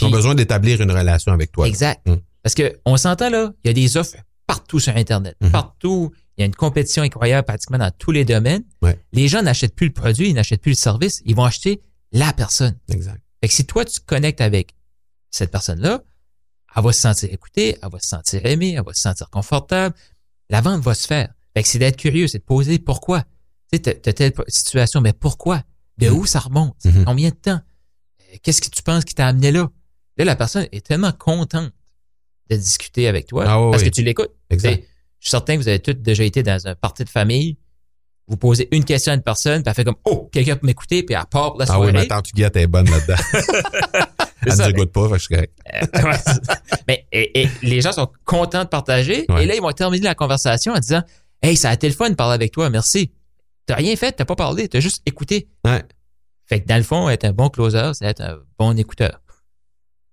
[0.00, 1.66] Ils ont besoin d'établir une relation avec toi.
[1.68, 2.04] Exact.
[2.08, 2.16] Mm.
[2.42, 5.36] Parce que on s'entend là, il y a des offres partout sur Internet.
[5.40, 5.50] Mhm.
[5.52, 6.10] Partout.
[6.36, 8.64] Il y a une compétition incroyable pratiquement dans tous les domaines.
[8.82, 8.98] Ouais.
[9.12, 12.32] Les gens n'achètent plus le produit, ils n'achètent plus le service, ils vont acheter la
[12.32, 12.76] personne.
[12.88, 13.20] Exact.
[13.40, 14.74] Fait que si toi, tu te connectes avec
[15.30, 16.02] cette personne-là,
[16.76, 19.94] elle va se sentir écoutée, elle va se sentir aimée, elle va se sentir confortable.
[20.50, 21.32] La vente va se faire.
[21.54, 23.22] Fait que c'est d'être curieux, c'est de poser pourquoi.
[23.22, 25.64] Tu sais, t'as- t'as telle situation, mais pourquoi?
[25.98, 26.16] De Mhm.
[26.16, 26.76] où ça remonte?
[26.84, 27.04] Mhm.
[27.04, 27.60] Combien de temps?
[28.32, 29.68] Euh, Qu'est-ce que tu penses qui t'a amené là?
[30.16, 31.72] Là, la personne est tellement contente
[32.50, 34.30] de discuter avec toi Ah parce que tu l'écoutes.
[34.50, 34.58] Je
[35.26, 37.56] suis certain que vous avez tous déjà été dans un party de famille.
[38.30, 41.02] Vous posez une question à une personne, puis elle fait comme Oh, quelqu'un peut m'écouter,
[41.02, 41.86] puis elle part la Ah soirée.
[41.88, 43.16] oui, ma tante Huguette est bonne là-dedans.
[44.46, 45.58] Elle ne mais- goûte pas, fait que je suis correct.
[45.74, 46.34] Euh,
[46.88, 49.26] mais et, et les gens sont contents de partager.
[49.28, 49.42] Ouais.
[49.44, 51.02] Et là, ils vont terminer la conversation en disant
[51.42, 53.12] Hey, ça a été le fun de parler avec toi, merci.
[53.66, 55.48] T'as rien fait, t'as pas parlé, t'as juste écouté.
[55.66, 55.82] Ouais.
[56.46, 59.20] Fait que dans le fond, être un bon closer, c'est être un bon écouteur.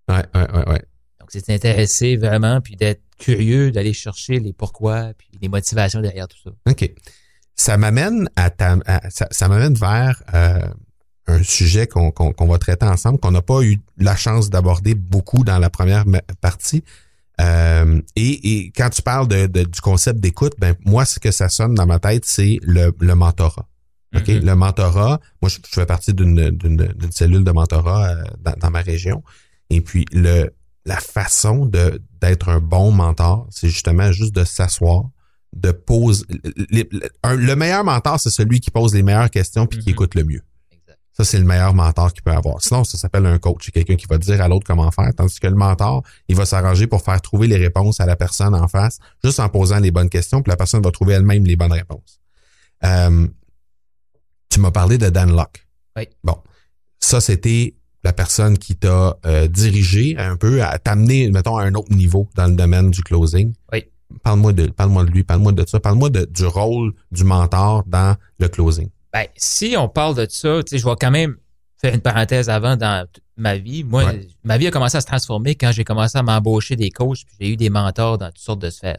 [0.10, 0.82] Ouais, ouais, ouais, ouais.
[1.20, 6.28] Donc, c'est s'intéresser vraiment, puis d'être curieux, d'aller chercher les pourquoi, puis les motivations derrière
[6.28, 6.52] tout ça.
[6.70, 6.92] OK.
[7.60, 10.60] Ça m'amène à, ta- à- ça, ça m'amène vers euh,
[11.28, 14.94] un sujet qu'on qu'on- qu'on va traiter ensemble, qu'on n'a pas eu la chance d'aborder
[14.96, 16.06] beaucoup dans la première
[16.40, 16.84] partie.
[17.42, 21.32] Euh, et, et quand tu parles de, de- du concept d'écoute, ben moi, ce que
[21.32, 23.68] ça sonne dans ma tête, c'est le, le mentorat.
[24.16, 24.28] OK?
[24.28, 24.46] Mhm.
[24.46, 28.54] Le mentorat, moi, je, je fais partie d'une d'une- d'une cellule de mentorat euh, dans,
[28.54, 29.24] dans ma région.
[29.70, 30.52] Et puis, le
[30.86, 35.04] la façon de d'être un bon mentor, c'est justement juste de s'asseoir,
[35.54, 36.24] de poser.
[36.70, 36.88] les-
[37.24, 39.94] le, meilleur mentor, c'est celui qui pose les meilleures questions puis qui Mhm.
[39.94, 40.42] écoute le mieux.
[40.72, 41.00] Exact.
[41.14, 42.62] Ça, c'est le meilleur mentor qu'il peut avoir.
[42.62, 43.64] Sinon, ça s'appelle un coach.
[43.66, 45.10] C'est quelqu'un qui va dire à l'autre comment faire.
[45.16, 48.54] Tandis que le mentor, il va s'arranger pour faire trouver les réponses à la personne
[48.54, 51.56] en face, juste en posant les bonnes questions, puis la personne va trouver elle-même les
[51.56, 52.20] bonnes réponses.
[52.84, 53.26] Euh,
[54.50, 55.66] tu m'as parlé de Dan Locke.
[55.96, 56.08] Oui.
[56.24, 56.38] Bon.
[57.00, 61.74] Ça, c'était la personne qui t'a euh, dirigé un peu à t'amener, mettons, à un
[61.74, 63.54] autre niveau dans le domaine du closing.
[63.74, 63.86] Oui.
[64.24, 68.48] Parle-moi de, parle-moi de lui, parle-moi de ça, parle-moi du rôle du mentor dans le
[68.48, 68.90] closing.
[69.14, 71.36] Ben, si on parle de ça, je vais quand même
[71.80, 73.84] faire une parenthèse avant dans toute ma vie.
[73.84, 74.28] Moi, Ouais.
[74.44, 77.36] ma vie a commencé à se transformer quand j'ai commencé à m'embaucher des coachs, puis
[77.40, 78.98] j'ai eu des mentors dans toutes sortes de sphères.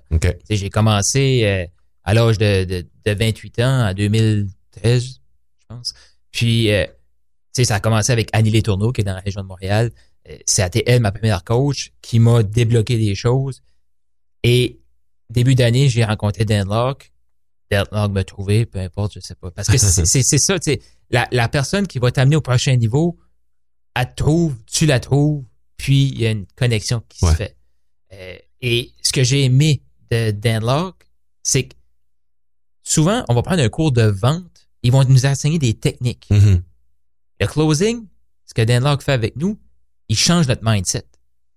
[0.49, 1.66] J'ai commencé euh,
[2.05, 5.94] à l'âge de, de, de 28 ans, en 2013, je pense.
[6.31, 6.90] Puis, euh, tu
[7.53, 9.90] sais, ça a commencé avec Annie Letourneau, qui est dans la région de Montréal.
[10.31, 13.62] Euh, C'était elle, ma première coach, qui m'a débloqué des choses.
[14.44, 14.79] Et
[15.31, 17.12] début d'année, j'ai rencontré Dan Locke.
[17.71, 19.51] Dan Locke m'a trouvé, peu importe, je sais pas.
[19.51, 22.41] Parce que c'est c'est- c'est ça, tu sais, la, la personne qui va t'amener au
[22.41, 23.19] prochain niveau,
[23.95, 25.45] elle te trouve, tu la trouves,
[25.77, 27.31] puis il y a une connexion qui Ouais.
[27.33, 27.57] se fait.
[28.12, 31.05] Euh, et ce que j'ai aimé de Dan Locke,
[31.43, 31.75] c'est que
[32.83, 36.27] souvent, on va prendre un cours de vente, ils vont nous enseigner des techniques.
[36.31, 36.62] Mhm.
[37.41, 38.07] Le closing,
[38.47, 39.59] ce que Dan Locke fait avec nous,
[40.09, 41.05] il change notre mindset.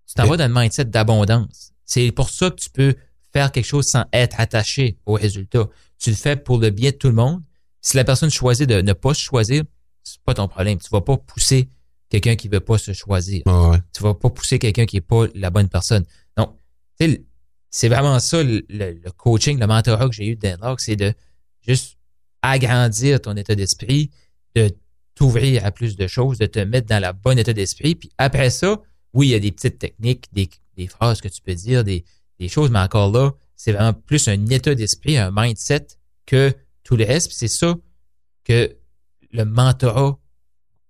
[0.07, 1.71] Tu t'en vas dans le mindset d'abondance.
[1.86, 2.95] C'est pour ça que tu peux
[3.33, 5.69] faire quelque chose sans être attaché au résultat.
[5.99, 7.41] Tu le fais pour le bien de tout le monde.
[7.81, 9.63] Si la personne choisit de ne pas se choisir,
[10.03, 10.79] c'est pas ton problème.
[10.79, 11.69] Tu vas pas pousser
[12.09, 13.43] quelqu'un qui veut pas se choisir.
[13.45, 13.77] Ouais, ouais.
[13.93, 16.05] Tu vas pas pousser quelqu'un qui est pas la bonne personne.
[16.37, 16.55] Donc,
[17.69, 18.61] c'est vraiment ça le,
[19.17, 21.13] coaching, le mentorat que j'ai eu de Dan Locke, c'est de
[21.65, 21.97] juste
[22.41, 24.11] agrandir ton état d'esprit,
[24.55, 24.71] de
[25.15, 27.95] t'ouvrir à plus de choses, de te mettre dans la bonne état d'esprit.
[27.95, 28.81] Puis après ça,
[29.13, 32.03] oui, il y a des petites techniques, des, des phrases que tu peux dire, des,
[32.41, 35.88] des choses, mais encore là, c'est vraiment plus un état d'esprit, un mindset
[36.25, 37.32] que tout le reste.
[37.34, 37.75] C'est ça
[38.43, 38.75] que
[39.32, 40.17] le mentorat,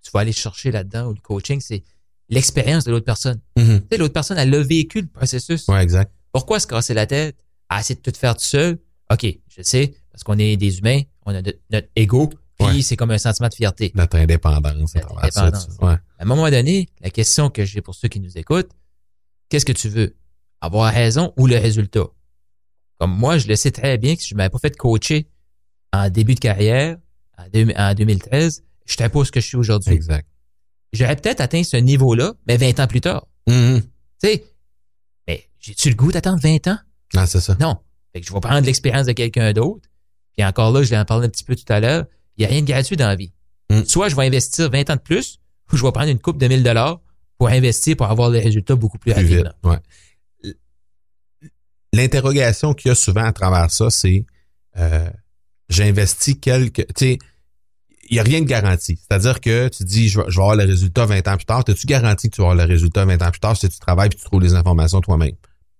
[0.01, 1.83] tu vas aller chercher là-dedans, ou le coaching, c'est
[2.29, 3.39] l'expérience de l'autre personne.
[3.57, 3.81] Mhm.
[3.81, 5.67] Tu sais, l'autre personne, elle a vécu le processus.
[5.67, 6.11] Ouais, exact.
[6.31, 7.35] Pourquoi se casser la tête
[7.69, 8.79] à essayer de tout faire tout seul?
[9.11, 12.81] OK, je sais, parce qu'on est des humains, on a notre, notre ego, puis Ouais.
[12.81, 13.91] c'est comme un sentiment de fierté.
[13.95, 15.43] Notre indépendance Notre ça.
[15.45, 15.67] indépendance.
[15.81, 15.93] Ouais.
[15.93, 18.69] À un moment donné, la question que j'ai pour ceux qui nous écoutent,
[19.49, 20.15] qu'est-ce que tu veux?
[20.61, 22.05] Avoir raison ou le résultat?
[22.99, 25.27] Comme moi, je le sais très bien que si je m'avais pas fait coacher
[25.91, 26.97] en début de carrière,
[27.37, 29.93] en, deux- en 2013, je ne pas où ce que je suis aujourd'hui.
[29.93, 30.27] Exact.
[30.93, 33.25] J'aurais peut-être atteint ce niveau-là, mais 20 ans plus tard.
[33.47, 33.81] Mhm.
[33.81, 33.87] Tu
[34.29, 34.43] sais,
[35.27, 36.77] mais j'ai-tu le goût d'attendre 20 ans?
[37.15, 37.55] Non, c'est ça.
[37.59, 37.77] Non.
[38.13, 39.87] Fait que je vais prendre l'expérience de quelqu'un d'autre.
[40.37, 42.05] Puis encore là, je l'ai en parlé un petit peu tout à l'heure.
[42.37, 43.33] Il n'y a rien de gratuit dans la vie.
[43.69, 43.83] Mm.
[43.85, 45.39] Soit je vais investir 20 ans de plus,
[45.71, 46.99] ou je vais prendre une coupe de 1000 dollars
[47.37, 49.37] pour investir pour avoir des résultats beaucoup plus, Plus vite.
[49.45, 49.71] rapidement.
[49.71, 49.79] Ouais.
[51.93, 54.25] L'interrogation qu'il y a souvent à travers ça, c'est
[54.77, 55.09] euh,
[55.69, 56.85] j'investis quelques.
[56.93, 57.19] Tu sais,
[58.09, 58.97] il n'y a rien de garanti.
[58.97, 61.63] C'est-à-dire que tu dis je vais, je vais avoir le résultat 20 ans plus tard.
[61.63, 64.07] T'as-tu garanti que tu vas avoir le résultat 20 ans plus tard si tu travailles
[64.07, 65.35] et tu trouves les informations toi-même?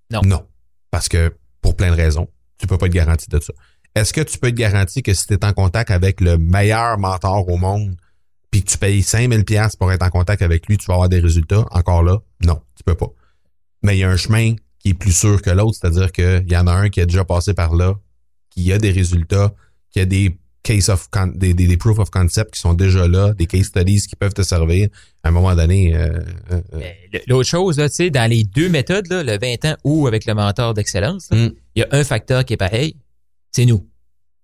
[0.10, 0.22] Non.
[0.24, 0.46] Non.
[0.92, 3.54] Parce que pour plein de raisons, tu peux pas être garanti de ça.
[3.96, 6.98] Est-ce que tu peux être garanti que si tu es en contact avec le meilleur
[6.98, 7.96] mentor au monde,
[8.50, 11.10] puis que tu payes 5000 pièces pour être en contact avec lui, tu vas avoir
[11.10, 11.66] des résultats?
[11.72, 13.10] Encore là, non, tu peux pas.
[13.84, 16.58] Mais il y a un chemin qui est plus sûr que l'autre, c'est-à-dire qu'il y
[16.58, 17.94] en a un qui a déjà passé par là,
[18.50, 19.54] qui a des résultats,
[19.92, 23.08] qui a des case of con- des, des, des proof of concept qui sont déjà
[23.08, 24.90] là, des case studies qui peuvent te servir.
[25.24, 26.20] À un moment donné, euh,
[26.52, 30.06] euh, euh, L'autre chose, tu sais, dans les deux méthodes, là, le 20 ans ou
[30.08, 31.48] avec le mentor d'excellence, Mm.
[31.76, 32.96] il y a un facteur qui est pareil,
[33.52, 33.88] c'est nous.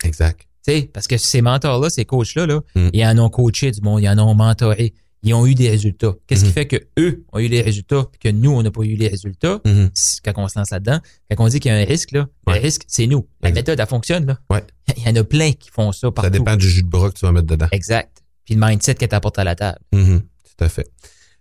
[0.04, 0.42] exact.
[0.64, 2.90] Sais, parce que ces mentors-là, ces coachs-là, là, Mm.
[2.94, 6.14] ils en ont coaché du monde, ils en ont mentoré, ils ont eu des résultats.
[6.28, 6.48] Qu'est-ce Mhm.
[6.48, 8.96] qui fait que eux ont eu les résultats puis que nous, on n'a pas eu
[8.96, 9.60] les résultats?
[9.66, 9.90] Mhm.
[9.94, 11.00] Si- Quand on se lance là-dedans,
[11.36, 12.56] quand on dit qu'il y a un risque, là, Ouais.
[12.56, 13.28] le risque, c'est nous.
[13.42, 13.62] La Exact.
[13.62, 14.26] méthode, elle fonctionne.
[14.26, 14.38] Là.
[14.50, 14.64] Ouais.
[14.98, 16.28] Il y en a plein qui font ça partout.
[16.28, 17.68] Ça dépend du jus de bras que tu vas mettre dedans.
[17.72, 18.24] Exact.
[18.46, 19.80] Puis le mindset que tu apportes à la table.
[19.94, 20.90] Mhm, tout à fait.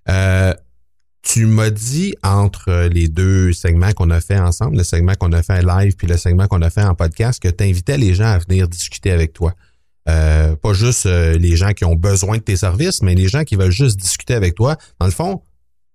[0.09, 0.55] Euh,
[1.23, 5.43] tu m'as dit entre les deux segments qu'on a fait ensemble, le segment qu'on a
[5.43, 8.27] fait live puis le segment qu'on a fait en podcast, que tu invitais les gens
[8.27, 9.55] à venir discuter avec toi.
[10.09, 13.45] Euh, pas juste euh, les gens qui ont besoin de tes services, mais les gens
[13.45, 14.77] qui veulent juste discuter avec toi.
[15.01, 15.43] Dans le fond,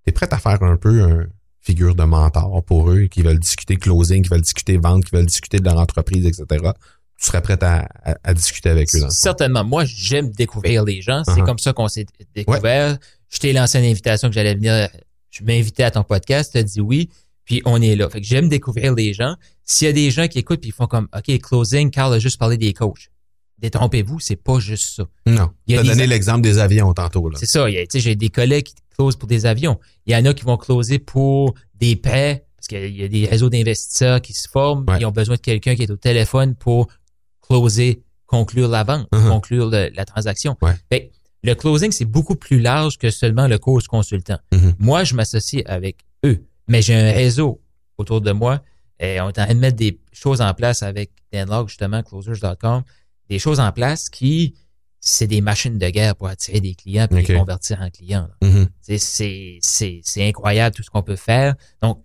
[0.06, 1.28] tu es prêt à faire un peu un
[1.62, 5.26] figure de mentor pour eux, qui veulent discuter closing, qui veulent discuter vente, qui veulent
[5.26, 6.46] discuter de leur entreprise, etc.
[7.20, 9.00] Tu serais prêt à, à- à discuter avec eux.
[9.00, 9.10] Dans.
[9.12, 9.64] Certainement.
[9.64, 11.22] Moi, j'aime découvrir les gens.
[11.24, 11.46] C'est Uh-huh.
[11.46, 12.98] comme ça qu'on s'est découvert.
[13.30, 14.90] Je t'ai lancé une invitation que j'allais venir.
[15.30, 16.52] Je m'invitais à ton podcast.
[16.52, 17.10] Tu as dit oui.
[17.46, 18.10] Puis on est là.
[18.10, 19.36] Fait que j'aime découvrir les gens.
[19.64, 22.20] S'il y a des gens qui écoutent puis ils font comme OK, closing, Carl a
[22.20, 23.10] juste parlé des coachs.
[23.62, 25.04] Détrompez-vous, c'est pas juste ça.
[25.26, 25.50] Non.
[25.68, 27.30] Tu as donné l'exemple des avions tantôt.
[27.30, 27.38] Là.
[27.40, 27.70] C'est ça.
[27.70, 29.80] il y a- tu sais, J'ai des collègues qui closent pour des avions.
[30.06, 33.26] Il y en a qui vont closer pour des prêts, parce qu'il y a des
[33.28, 34.86] réseaux d'investisseurs qui se forment.
[34.88, 34.98] Ouais.
[35.00, 36.88] Ils ont besoin de quelqu'un qui est au téléphone pour
[37.42, 39.30] closer, conclure la vente, Mhm.
[39.30, 40.58] conclure le- la transaction.
[40.62, 40.74] Ouais.
[40.92, 44.38] Fait que le closing, c'est beaucoup plus large que seulement le coach consultant.
[44.52, 44.74] Mhm.
[44.80, 47.62] Moi, je m'associe avec eux, mais j'ai un réseau
[47.98, 48.62] autour de moi.
[49.00, 52.84] Et on est en train de mettre des choses en place avec Danlog, justement, closers.com,
[53.32, 54.54] des choses en place qui,
[55.00, 58.30] c'est des machines de guerre pour attirer des clients et les convertir en clients.
[58.44, 58.68] Mhm.
[58.82, 61.56] Sais, C'est, incroyable tout ce qu'on peut faire.
[61.82, 62.04] Donc,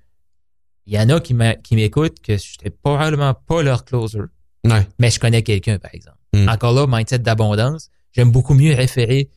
[0.86, 4.20] il y en a qui, m'écoutent que je n'étais probablement pas leur closer,
[4.64, 4.86] Ouais.
[5.00, 6.16] mais je connais quelqu'un, par exemple.
[6.32, 6.48] Mm.
[6.48, 9.28] Encore là, mindset d'abondance, j'aime beaucoup mieux référer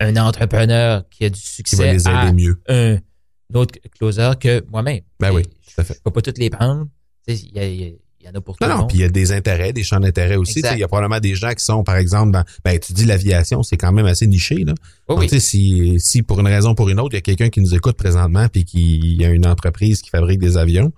[0.00, 2.62] un entrepreneur qui a du Qui succès va les aider à mieux.
[2.68, 2.98] un
[3.54, 5.02] autre closer que moi-même.
[5.18, 5.94] Ben oui, tout à fait.
[5.94, 6.86] Je peux pas toutes les prendre.
[7.26, 7.92] Il y, a- il y a-
[8.26, 8.88] il y en a pour tout Non, le non, monde.
[8.88, 10.60] puis il y a des intérêts, des champs d'intérêt aussi.
[10.60, 13.62] Il y a probablement des gens qui sont, par exemple, dans, ben, tu dis l'aviation,
[13.62, 14.74] c'est quand même assez niché, là.
[15.08, 17.60] Oui, si, si pour une raison ou pour une autre, il y a quelqu'un qui
[17.60, 20.92] nous écoute présentement puis qui a une entreprise qui fabrique des avions,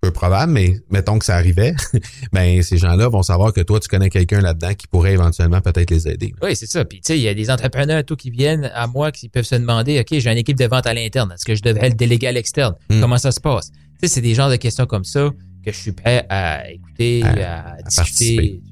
[0.00, 1.74] peu probable, mais mettons que ça arrivait,
[2.32, 5.90] ben, ces gens-là vont savoir que toi, tu connais quelqu'un là-dedans qui pourrait éventuellement peut-être
[5.90, 6.34] les aider.
[6.40, 6.48] là.
[6.48, 6.84] Oui, c'est ça.
[6.84, 9.44] Puis, tu sais, il y a des entrepreneurs, tout, qui viennent à moi, qui peuvent
[9.44, 11.32] se demander, OK, j'ai une équipe de vente à l'interne.
[11.32, 12.74] Est-ce que je devrais le déléguer à l'externe?
[12.90, 13.00] Hmm.
[13.00, 13.70] Comment ça se passe?
[13.70, 15.30] Tu sais, c'est des genres de questions comme ça
[15.72, 17.96] que je suis prêt à écouter, À- à, à discuter.
[17.96, 18.62] participer.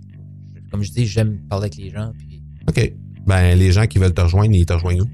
[0.70, 2.12] Comme je dis, j'aime parler avec les gens.
[2.18, 2.92] Puis, OK.
[3.26, 5.08] ben, les gens qui veulent te rejoindre, ils te rejoignent où?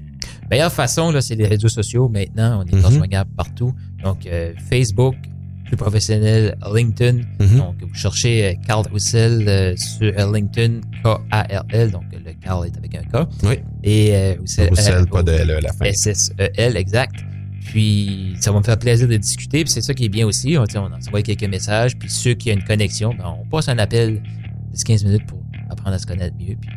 [0.49, 2.09] Meilleure façon, là, c'est les réseaux sociaux.
[2.09, 3.73] Maintenant, on est rejoignable partout.
[4.03, 5.15] Donc, euh, Facebook,
[5.65, 7.21] plus professionnel, LinkedIn.
[7.39, 7.57] Mhm.
[7.57, 11.91] Donc, vous cherchez euh, Carl Roussel euh, sur euh, LinkedIn, K-A-R-L.
[11.91, 13.27] Donc, euh, le Carl est avec un K.
[13.43, 13.55] Oui.
[13.83, 15.85] Et euh, Roussel, Roussel, euh, pas de L à la fin.
[15.85, 17.15] S-S-E-L, exact.
[17.65, 19.63] Puis, ça va me faire plaisir de discuter.
[19.63, 20.57] Puis, c'est ça qui est bien aussi.
[20.57, 21.97] On, sais, on envoie quelques messages.
[21.97, 25.39] Puis, ceux qui ont une connexion, ben, on passe un appel de 15 minutes pour
[25.69, 26.55] apprendre à se connaître mieux.
[26.59, 26.69] Puis,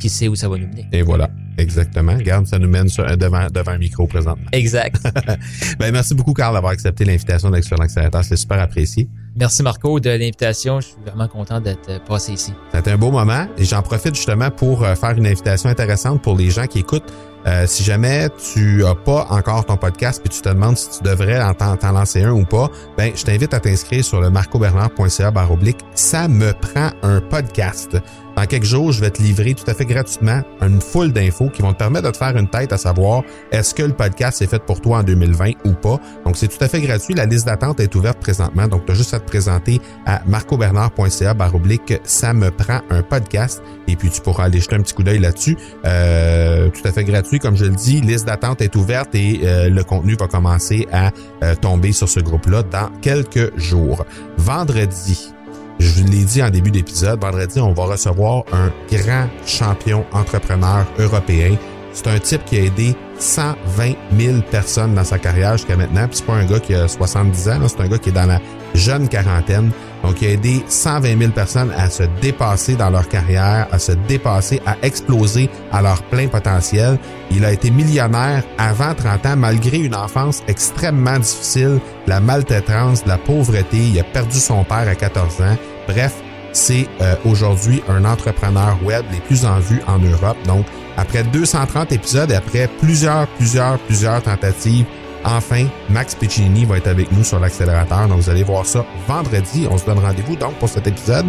[0.00, 0.86] qui sait où ça va nous mener.
[0.92, 1.30] Et voilà.
[1.58, 2.14] Exactement.
[2.14, 4.44] Regarde, ça nous mène sur- devant, devant un micro présentement.
[4.52, 5.00] Exact.
[5.78, 8.24] Ben, merci beaucoup, Carl, d'avoir accepté l'invitation d'Excellent Accélérateur.
[8.24, 9.08] C'est super apprécié.
[9.36, 10.80] Merci Marco de l'invitation.
[10.80, 12.52] Je suis vraiment content d'être euh, passé ici.
[12.74, 16.36] C'était un beau moment et j'en profite justement pour euh, faire une invitation intéressante pour
[16.36, 17.10] les gens qui écoutent.
[17.46, 21.04] Euh, si jamais tu as pas encore ton podcast puis tu te demandes si tu
[21.04, 25.78] devrais en lancer un ou pas, ben je t'invite à t'inscrire sur le marcobernard.ca baroblique.
[25.94, 27.96] Ça me prend un podcast.
[28.36, 31.62] Dans quelques jours, je vais te livrer tout à fait gratuitement une foule d'infos qui
[31.62, 34.46] vont te permettre de te faire une tête à savoir est-ce que le podcast est
[34.46, 35.98] fait pour toi en 2020 ou pas.
[36.24, 37.14] Donc c'est tout à fait gratuit.
[37.14, 38.68] La liste d'attente est ouverte présentement.
[38.68, 43.62] Donc tu as juste à te présenter à marcobernard.ca baroblique ça me prend un podcast
[43.88, 45.56] et puis tu pourras aller jeter un petit coup d'œil là-dessus.
[45.84, 48.00] Euh, tout à fait gratuit, comme je le dis.
[48.00, 51.10] Liste d'attente est ouverte et euh, le contenu va commencer à
[51.42, 54.04] euh, tomber sur ce groupe-là dans quelques jours.
[54.36, 55.32] Vendredi,
[55.78, 60.86] je vous l'ai dit en début d'épisode, vendredi, on va recevoir un grand champion entrepreneur
[60.98, 61.56] européen.
[61.92, 66.06] C'est un type qui a aidé 120 000 personnes dans sa carrière jusqu'à maintenant.
[66.08, 68.26] Puis c'est pas un gars qui a 70 ans, c'est un gars qui est dans
[68.26, 68.40] la
[68.74, 69.70] jeune quarantaine.
[70.06, 73.90] Donc, il a aidé 120 000 personnes à se dépasser dans leur carrière, à se
[73.90, 76.96] dépasser, à exploser à leur plein potentiel.
[77.32, 83.18] Il a été millionnaire avant 30 ans, malgré une enfance extrêmement difficile, la maltraitance, la
[83.18, 83.78] pauvreté.
[83.78, 85.56] Il a perdu son père à 14 ans.
[85.88, 86.14] Bref,
[86.52, 90.36] c'est euh, aujourd'hui un entrepreneur web les plus en vue en Europe.
[90.46, 90.66] Donc,
[90.96, 94.86] après 230 épisodes et après plusieurs, plusieurs, plusieurs tentatives,
[95.26, 98.08] enfin, Max Piccini va être avec nous sur l'accélérateur.
[98.08, 99.66] Donc, vous allez voir ça vendredi.
[99.70, 101.26] On se donne rendez-vous donc pour cet épisode.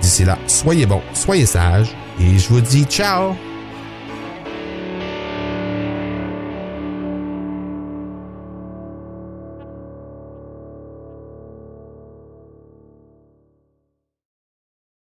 [0.00, 3.34] D'ici là, soyez bons, soyez sages et je vous dis ciao!